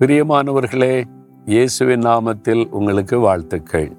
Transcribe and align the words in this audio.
பிரியமானவர்களே 0.00 1.04
இயேசுவின் 1.44 2.00
நாமத்தில் 2.00 2.68
உங்களுக்கு 2.68 3.18
வாழ்த்துக்கள். 3.18 3.92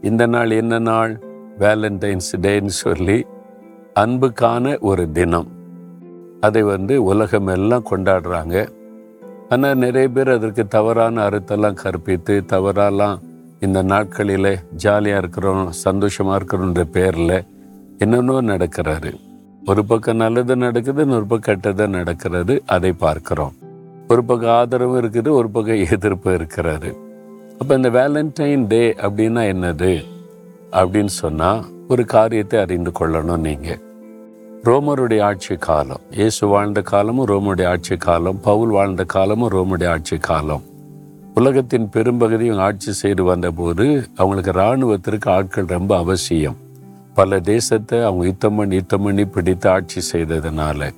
இந்த 0.00 0.26
நாள் 0.26 0.50
என்ன 0.50 0.78
நாள்? 0.78 1.20
வேலண்டைன்ஸ் 1.58 2.28
டேன்னு 2.40 2.66
சொல்லி 2.66 3.26
அன்புக்கான 4.00 4.78
ஒரு 4.80 5.12
தினம். 5.12 5.48
அதை 6.40 6.62
வந்து 6.62 7.02
உலகம் 7.02 7.46
எல்லாம் 7.46 7.86
கொண்டாடுறாங்க. 7.90 8.68
ஆனால் 9.48 9.76
நிறைய 9.76 10.08
பேர் 10.08 10.28
அதற்கு 10.28 10.66
தவறான 10.66 11.28
அறுத்தெல்லாம் 11.28 11.80
கற்பித்து 11.82 12.44
தவறாலாம் 12.46 13.18
இந்த 13.60 13.82
நாட்களில் 13.82 14.58
ஜாலியாக 14.76 15.18
இருக்கிறோம் 15.18 15.72
சந்தோஷமாக 15.72 16.44
இருக்கிறோன்ற 16.44 16.82
பேரில் 16.82 17.44
என்னென்னோ 17.98 18.42
நடக்கிறாரு. 18.42 19.14
ஒரு 19.66 19.84
பக்கம் 19.84 20.16
நல்லது 20.16 20.56
நடக்குது 20.56 21.02
இன்னொரு 21.02 21.26
பக்கம் 21.26 21.60
கெட்டதாக 21.60 21.88
நடக்கிறது. 21.88 22.62
அதை 22.66 22.94
பார்க்குறோம். 23.00 23.59
ஒரு 24.12 24.24
பக்கம் 24.24 24.50
ஆதரவும் 24.50 25.00
இருக்குது 25.00 25.30
ஒரு 25.30 25.50
பக்கம் 25.50 25.82
எதிர்ப்பு 25.90 26.30
இருக்கிறாரு. 26.36 26.90
அப்போ 27.58 27.74
இந்த 27.74 27.90
வேலண்டைன் 27.90 28.66
டே 28.66 28.94
அப்படின்னா 29.06 29.42
என்னது? 29.52 30.04
அப்படின்னு 30.72 31.12
சொன்னால் 31.18 31.60
ஒரு 31.88 32.04
காரியத்தை 32.04 32.60
அறிந்து 32.60 32.90
கொள்ளணும் 32.98 33.36
நீங்கள் 33.36 33.80
ரோமருடைய 34.64 35.22
ஆட்சி 35.22 35.56
காலம் 35.56 36.00
இயேசு 36.10 36.46
வாழ்ந்த 36.46 36.80
காலமும் 36.82 37.26
ரோமுடைய 37.26 37.66
ஆட்சி 37.66 37.96
காலம் 37.96 38.40
பவுல் 38.40 38.68
வாழ்ந்த 38.68 39.04
காலமும் 39.04 39.50
ரோமுடைய 39.50 39.88
ஆட்சி 39.88 40.18
காலம். 40.18 40.64
உலகத்தின் 41.34 41.88
பெரும்பகுதி 41.88 42.44
இவங்க 42.44 42.62
ஆட்சி 42.62 42.92
செய்து 42.92 43.24
வந்தபோது 43.24 44.08
அவங்களுக்கு 44.16 44.52
இராணுவத்திற்கு 44.60 45.30
ஆட்கள் 45.30 45.64
ரொம்ப 45.64 45.96
அவசியம். 45.96 46.56
பல 47.14 47.40
தேசத்தை 47.40 48.00
அவங்க 48.02 48.24
யுத்தம் 48.24 48.54
பண்ணி 48.54 48.74
யுத்தம் 48.74 49.02
பண்ணி 49.02 49.24
பிடித்து 49.24 49.70
ஆட்சி 49.70 50.00
செய்ததுனால. 50.12 50.90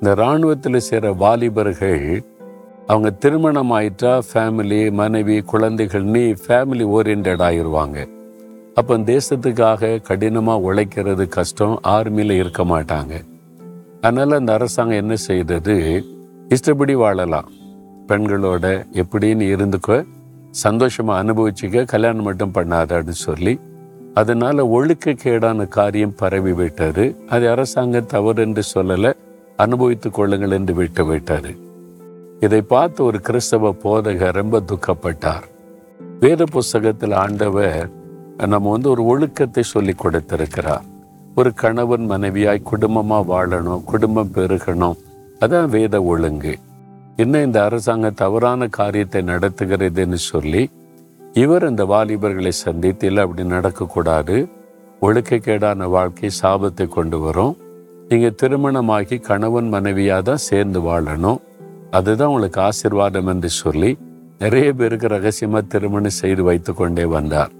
இந்த 0.00 0.10
இராணுவத்தில் 0.14 0.86
சேர 0.88 1.12
வாலிபர்கள் 1.12 2.02
அவங்க 2.88 3.10
திருமணம் 3.10 3.72
ஆயிட்டா 3.72 4.12
ஃபேமிலி 4.28 4.90
மனைவி 4.90 5.42
குழந்தைகள்னு 5.52 6.36
ஃபேமிலி 6.44 6.84
ஓரியன்ட் 6.84 7.42
ஆயிடுவாங்க 7.48 7.98
அப்போ 8.76 8.94
தேசத்துக்காக 8.96 10.00
கடினமாக 10.00 10.60
உழைக்கிறது 10.60 11.28
கஷ்டம் 11.28 11.80
ஆர்மியில் 11.86 12.30
இருக்க 12.30 12.64
மாட்டாங்க. 12.64 13.14
அதனால் 14.00 14.32
அந்த 14.32 14.52
அரசாங்கம் 14.52 14.96
என்ன 14.96 15.14
செய்தது? 15.16 16.04
இஷ்டப்படி 16.48 16.94
வாழலாம். 16.94 17.48
பெண்களோட 18.08 18.64
எப்படின்னு 18.92 19.46
இருந்துக்கோ 19.54 20.06
சந்தோஷமாக 20.50 21.20
அனுபவிச்சுக்க 21.22 21.84
கல்யாணம் 21.84 22.22
மட்டும் 22.22 22.54
பண்ணாதான்னு 22.54 23.10
சொல்லி 23.10 23.58
அதனால் 24.14 24.68
ஒழுக்கக்கேடான 24.76 25.68
காரியம் 25.68 26.14
பரவி 26.14 26.52
விட்டது. 26.52 27.16
அது 27.30 27.50
அரசாங்கம் 27.50 28.06
தவறு 28.06 28.42
என்று 28.42 28.62
சொல்லலை 28.74 29.12
அனுபவித்துக் 29.56 30.14
கொள்ளுங்கள் 30.14 30.50
என்று 30.50 30.74
விட்டு 30.74 31.04
விட்டார் 31.04 31.67
இதை 32.46 32.60
பார்த்து 32.72 33.00
ஒரு 33.04 33.18
கிறிஸ்தவ 33.26 33.70
போதகர் 33.84 34.38
ரொம்ப 34.40 34.56
துக்கப்பட்டார். 34.70 35.46
வேத 36.22 36.42
புஸ்தகத்தில் 36.54 37.14
ஆண்டவர் 37.24 37.80
நம்ம 38.52 38.70
வந்து 38.74 38.88
ஒரு 38.94 39.02
ஒழுக்கத்தை 39.12 39.62
சொல்லி 39.72 39.94
கொடுத்திருக்கிறார். 39.94 40.84
ஒரு 41.38 41.50
கணவன் 41.62 42.04
மனைவியாய் 42.12 42.68
குடும்பமாக 42.70 43.28
வாழணும் 43.32 43.84
குடும்பம் 43.84 44.32
பெருகணும். 44.36 44.98
அதான் 45.44 45.68
வேத 45.76 45.96
ஒழுங்கு. 46.12 46.54
இன்னும் 47.22 47.46
இந்த 47.46 47.58
அரசாங்கம் 47.68 48.20
தவறான 48.22 48.68
காரியத்தை 48.78 49.22
நடத்துகிறதுன்னு 49.32 50.18
சொல்லி 50.32 50.62
இவர் 51.42 51.64
இந்த 51.70 51.84
வாலிபர்களை 51.92 52.52
சந்தித்து 52.66 53.06
இல்லை 53.08 53.22
அப்படி 53.24 53.44
நடக்கக்கூடாது. 53.56 54.36
ஒழுக்கக்கேடான 55.02 55.88
வாழ்க்கை 55.96 56.30
சாபத்தை 56.42 56.86
கொண்டு 56.96 57.18
வரும். 57.24 57.54
நீங்கள் 58.08 58.38
திருமணமாகி 58.40 59.16
கணவன் 59.28 59.68
மனைவியாக 59.74 60.22
தான் 60.28 60.46
சேர்ந்து 60.48 60.80
வாழணும். 60.88 61.40
அதுதான் 61.90 62.28
உங்களுக்கு 62.28 62.60
ஆசிர்வாதம் 62.60 63.26
என்று 63.26 63.48
சொல்லி 63.48 63.98
நிறைய 64.38 64.72
பேருக்கு 64.72 65.08
ரகசியமாக 65.08 65.64
திருமணம் 65.68 66.10
செய்து 66.10 66.42
வைத்து 66.42 66.74
கொண்டே 66.74 67.04
வந்தார். 67.04 67.50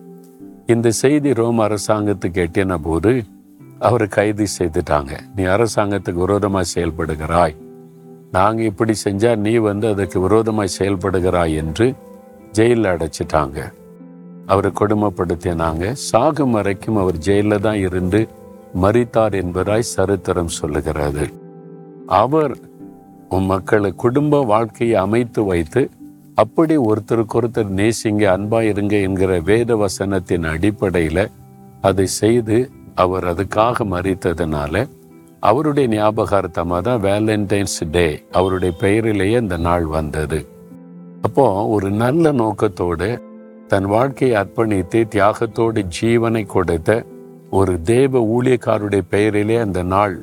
இந்த 0.67 0.91
செய்தி 0.91 1.35
ரோம் 1.35 1.59
அரசாங்கத்துக்கு 1.59 2.41
எட்டின 2.47 2.77
போது 2.83 3.25
அவரை 3.79 4.09
கைது 4.09 4.47
செய்துட்டாங்க. 4.59 5.11
நீ 5.37 5.43
அரசாங்கத்துக்கு 5.43 6.15
விரோதமாக 6.15 6.65
செயல்படுகிறாய். 6.75 7.57
நாங்கள் 8.31 8.65
இப்படி 8.65 8.95
செஞ்சால் 9.05 9.37
நீ 9.37 9.57
வந்து 9.57 9.89
அதுக்கு 9.89 10.21
விரோதமாக 10.21 10.69
செயல்படுகிறாய் 10.79 11.55
என்று 11.55 11.95
ஜெயிலில் 12.53 12.85
அடைச்சிட்டாங்க. 12.85 13.73
அவரை 14.47 14.71
கொடுமைப்படுத்தினாங்க. 14.81 15.93
சாகும் 15.93 16.51
வரைக்கும் 16.51 16.97
அவர் 16.97 17.19
ஜெயிலில் 17.19 17.61
தான் 17.61 17.75
இருந்து 17.75 18.29
மறித்தார் 18.83 19.35
என்பதாய் 19.45 19.91
சரித்திரம் 19.97 20.49
சொல்லுகிறது. 20.49 21.27
அவர் 22.07 22.57
உன் 23.31 23.47
மக்களை 23.47 23.91
குடும்ப 23.95 24.43
வாழ்க்கையை 24.45 24.97
அமைத்து 24.97 25.41
வைத்து 25.45 25.83
அப்படி 26.37 26.75
ஒருத்தருக்கு 26.89 27.37
ஒருத்தர் 27.39 27.71
நேசிங்க 27.79 28.25
அன்பா 28.35 28.61
இருங்க 28.63 28.95
என்கிற 29.07 29.33
வேத 29.41 29.77
வசனத்தின் 29.77 30.47
அடிப்படையில் 30.53 31.25
அதை 31.81 32.07
செய்து 32.21 32.59
அவர் 32.95 33.25
அதுக்காக 33.25 33.85
மறித்ததுனால 33.95 34.85
அவருடைய 35.41 35.89
ஞாபகார்த்தமாக 35.89 36.81
தான் 36.83 37.03
வேலண்டைன்ஸ் 37.03 37.81
டே 37.91 38.07
அவருடைய 38.33 38.73
பெயரிலேயே 38.81 39.37
அந்த 39.43 39.57
நாள் 39.67 39.87
வந்தது. 39.97 40.41
அப்போ 41.23 41.45
ஒரு 41.75 41.89
நல்ல 42.03 42.33
நோக்கத்தோடு 42.33 43.11
தன் 43.69 43.89
வாழ்க்கையை 43.95 44.35
அர்ப்பணித்து 44.43 45.01
தியாகத்தோடு 45.15 45.81
ஜீவனை 45.99 46.45
கொடுத்த 46.47 46.91
ஒரு 47.51 47.75
தேவ 47.93 48.21
ஊழியக்காருடைய 48.35 49.03
பெயரிலே 49.11 49.57
அந்த 49.67 49.83
நாள் 49.95 50.17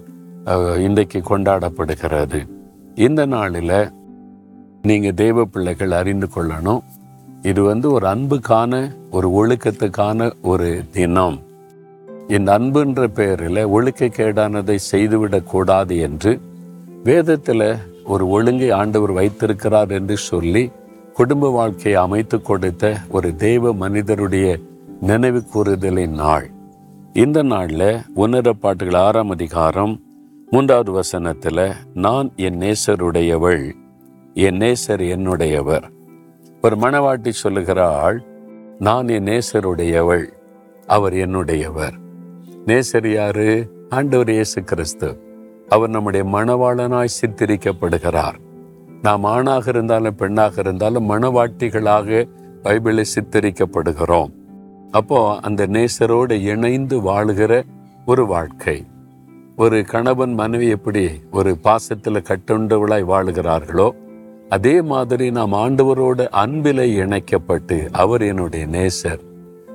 இன்றைக்கு 0.87 1.19
கொண்டாடப்படுகிறது. 1.29 2.39
இந்த 2.95 3.25
நாளில் 3.25 3.91
நீங்கள் 4.81 5.13
தேவ 5.13 5.45
பிள்ளைகள் 5.45 5.91
அறிந்து 5.91 6.28
கொள்ளணும். 6.35 6.83
இது 7.41 7.63
வந்து 7.63 7.91
ஒரு 7.91 8.07
அன்புக்கான 8.07 8.94
ஒரு 9.11 9.28
ஒழுக்கத்துக்கான 9.39 10.31
ஒரு 10.41 10.83
தினம். 10.91 11.39
இந்த 12.28 12.53
அன்புன்ற 12.53 13.07
பெயரில் 13.07 13.61
ஒழுக்கக்கேடானதை 13.66 14.78
செய்துவிடக்கூடாது 14.91 16.00
என்று 16.00 16.39
வேதத்தில் 17.03 17.75
ஒரு 18.05 18.28
ஒழுங்கை 18.28 18.72
ஆண்டவர் 18.72 19.11
வைத்திருக்கிறார் 19.11 19.91
என்று 19.91 20.17
சொல்லி 20.17 20.72
குடும்ப 21.13 21.50
வாழ்க்கையை 21.50 22.01
அமைத்து 22.01 22.41
கொடுத்த 22.41 22.97
ஒரு 23.09 23.35
தெய்வ 23.35 23.73
மனிதருடைய 23.73 24.59
நினைவு 25.01 25.44
கூறுதலின் 25.44 26.16
நாள். 26.23 26.50
இந்த 27.13 27.44
நாளில் 27.44 28.01
உன்னத 28.13 28.53
பாட்டுகள் 28.53 29.01
ஆறாம் 29.01 29.29
அதிகாரம் 29.29 30.04
மூன்றாவது 30.55 30.91
வசனத்தில் 30.91 31.71
நான் 31.93 32.31
என் 32.35 32.59
நேசருடையவள் 32.59 33.73
என் 34.33 34.57
நேசர் 34.57 35.03
என்னுடையவர். 35.05 35.83
ஒரு 36.61 36.75
மணவாட்டி 36.75 37.29
சொல்லுகிறாள் 37.29 38.23
நான் 38.79 39.07
என் 39.07 39.23
நேசருடையவள் 39.23 40.25
அவர் 40.88 41.13
என்னுடையவர். 41.13 41.91
நேசர் 42.66 43.13
யாரு? 43.13 43.71
ஆண்டவர் 43.89 44.29
இயேசு 44.29 44.63
கிறிஸ்து. 44.63 45.21
அவர் 45.69 45.89
நம்முடைய 45.89 46.25
மணவாளனாய் 46.25 47.16
சித்தரிக்கப்படுகிறார். 47.22 48.35
நாம் 49.01 49.23
ஆணாக 49.23 49.69
இருந்தாலும் 49.69 50.16
பெண்ணாக 50.16 50.53
இருந்தாலும் 50.57 51.09
மணவாட்டிகளாக 51.09 52.29
பைபிளில் 52.63 53.05
சித்தரிக்கப்படுகிறோம். 53.16 54.31
அப்போ 54.91 55.39
அந்த 55.41 55.67
நேசரோடு 55.67 56.31
இணைந்து 56.31 57.01
வாழுகிற 57.01 57.63
ஒரு 58.05 58.27
வாழ்க்கை. 58.27 58.85
ஒரு 59.57 59.85
கணவன் 59.85 60.33
மனைவி 60.33 60.67
எப்படி 60.67 61.09
ஒரு 61.31 61.57
பாசத்தில் 61.57 62.25
கட்டுண்டவளாய் 62.29 63.05
வாழுகிறார்களோ 63.11 63.91
அதே 64.49 64.81
மாதிரி 64.81 65.31
நாம் 65.31 65.53
ஆண்டவரோட 65.53 66.27
அன்பிலே 66.29 66.91
இணைக்கப்பட்டு 66.91 67.89
அவர் 67.91 68.21
என்னுடைய 68.21 68.67
நேசர். 68.67 69.21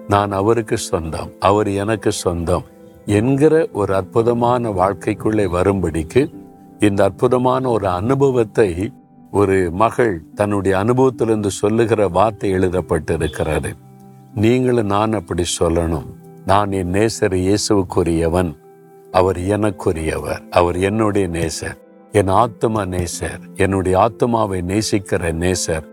நான் 0.09 0.33
அவருக்கு 0.33 0.77
சொந்தம் 0.77 1.31
அவர் 1.39 1.69
எனக்கு 1.69 2.13
சொந்தம் 2.13 2.63
என்கிற 3.07 3.69
ஒரு 3.73 3.95
அற்புதமான 3.95 4.71
வாழ்க்கைக்குள்ளே 4.71 5.47
வரும்படிக்கு 5.47 6.35
இந்த 6.79 7.05
அற்புதமான 7.05 7.69
ஒரு 7.69 7.89
அனுபவத்தை 7.89 8.93
ஒரு 9.31 9.71
மகள் 9.73 10.23
தன்னுடைய 10.35 10.79
அனுபவத்திலிருந்து 10.79 11.47
சொல்லுகிற 11.47 12.09
வார்த்தை 12.09 12.55
எழுதப்பட்டிருக்கிறது. 12.55 13.73
நீங்களும் 14.35 14.87
நான் 14.87 15.13
அப்படி 15.13 15.45
சொல்லணும். 15.61 16.09
நான் 16.47 16.73
என் 16.73 16.93
நேசர் 16.93 17.37
இயேசுவுக்குரியவன். 17.43 18.59
அவர் 19.13 19.37
எனக்குரியவர் 19.37 20.43
அவர் 20.51 20.77
என்னுடைய 20.77 21.29
நேசர் 21.29 21.79
என் 22.13 22.29
ஆத்மா 22.29 22.83
நேசர் 22.85 23.41
என்னுடைய 23.55 23.99
ஆத்மாவை 23.99 24.61
நேசிக்கிற 24.61 25.33
நேசர். 25.45 25.85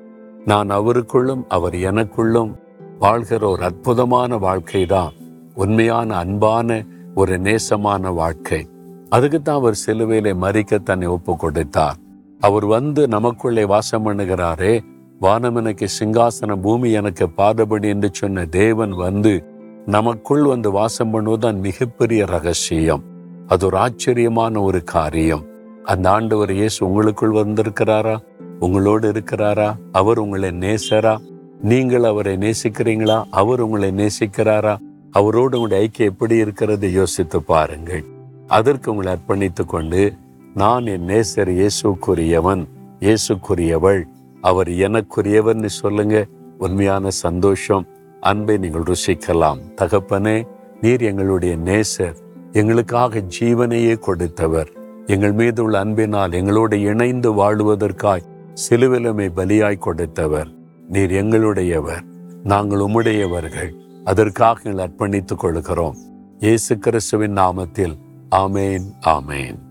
நான் 0.46 0.70
அவருக்குள்ளும் 0.70 1.44
அவர் 1.48 1.74
எனக்குள்ளும் 1.74 2.52
வாழ்கிற 3.00 3.50
ஒரு 3.50 3.64
அற்புதமான 3.64 4.38
வாழ்க்கை 4.38 4.86
தான் 4.86 5.14
உண்மையான 5.56 6.16
அன்பான 6.16 6.86
ஒரு 7.16 7.40
நேசமான 7.40 8.12
வாழ்க்கை. 8.12 8.68
அதுக்கு 9.10 9.42
தான் 9.42 9.56
அவர் 9.56 9.78
சிலுவையிலே 9.86 10.34
மறிக்க 10.34 10.78
தன்னை 10.78 11.08
ஒப்பு 11.08 11.38
கொடுத்தார் 11.38 11.98
அவர் 12.40 12.66
வந்து 12.66 13.08
நமக்குள்ளே 13.08 13.66
வாசம் 13.66 14.06
பண்ணுகிறாரே 14.06 14.80
வானம் 15.20 15.56
எனக்கு 15.56 15.88
சிங்காசன 16.00 16.56
பூமி 16.62 16.92
எனக்கு 16.92 17.30
பாதபடி 17.38 17.88
என்று 17.88 18.10
சொன்ன 18.12 18.46
தேவன் 18.46 18.92
வந்து 18.96 19.44
நமக்குள் 19.88 20.44
வந்து 20.44 20.72
வாசம் 20.72 21.12
பண்ணுவதுதான் 21.14 21.60
மிகப்பெரிய 21.60 22.26
ரகசியம். 22.26 23.04
அது 23.48 23.66
ஒரு 23.66 23.78
ஆச்சரியமான 23.78 24.62
ஒரு 24.62 24.84
காரியம். 24.84 25.46
அந்த 25.84 26.10
ஆண்டவர் 26.10 26.52
இயேசு 26.54 26.86
உங்களுக்குள் 26.86 27.32
வந்திருக்கிறாரா? 27.32 28.18
உங்களோடு 28.60 29.12
இருக்கிறாரா? 29.12 29.76
அவர் 29.92 30.20
உங்களை 30.20 30.50
நேசரா? 30.50 31.18
நீங்கள் 31.62 32.04
அவரை 32.04 32.38
நேசிக்கிறீங்களா? 32.38 33.24
அவர் 33.30 33.62
உங்களை 33.62 33.92
நேசிக்கிறாரா? 33.92 34.78
அவரோடு 35.12 35.60
உங்களுடைய 35.60 35.90
ஐக்கியம் 35.90 36.12
எப்படி 36.14 36.36
இருக்கிறது 36.36 36.92
யோசித்து 36.92 37.44
பாருங்கள். 37.44 38.04
அதற்கு 38.48 38.92
உங்களை 38.92 39.14
அர்ப்பணித்து 39.14 39.66
கொண்டு 39.66 40.14
நான் 40.54 40.86
என் 40.86 41.08
நேசர் 41.08 41.50
இயேசுக்குரியவன் 41.50 42.68
இயேசுக்குரியவள் 43.00 44.08
அவர் 44.42 44.68
எனக்குரியவர்னு 44.68 45.66
சொல்லுங்க. 45.66 46.26
உண்மையான 46.58 47.10
சந்தோஷம். 47.10 47.88
அன்பை 48.22 48.58
நீங்கள் 48.58 48.84
ருசிக்கலாம். 48.84 49.60
தகப்பனே 49.76 50.48
நீர் 50.82 51.02
எங்களுடைய 51.02 51.58
நேசர். 51.58 52.16
எங்களுக்காக 52.52 53.24
ஜீவனையே 53.40 54.00
கொடுத்தவர். 54.00 54.72
எங்கள் 55.06 55.32
மீது 55.32 55.64
உள்ள 55.64 55.80
அன்பினால் 55.80 56.32
எங்களோடு 56.32 56.82
இணைந்து 56.82 57.34
வாழுவதற்காய் 57.34 58.26
சிலுவிலமை 58.70 59.30
பலியாய் 59.36 59.78
கொடுத்தவர். 59.78 60.48
நீர் 60.88 61.12
எங்களுடையவர். 61.12 62.02
நாங்கள் 62.44 62.80
உம்முடையவர்கள். 62.80 63.72
அதற்காக 64.04 64.70
எங்கள் 64.70 64.88
அர்ப்பணித்துக் 64.88 65.36
கொள்கிறோம். 65.36 65.98
இயேசு 66.40 66.78
கிறிஸ்துவின் 66.78 67.34
நாமத்தில். 67.34 67.98
ஆமேன் 68.36 68.84
ஆமேன். 69.06 69.67